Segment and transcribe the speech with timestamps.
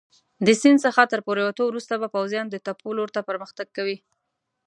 [0.45, 3.97] د سیند څخه تر پورېوتو وروسته به پوځیان د تپو لور ته پرمختګ کوي.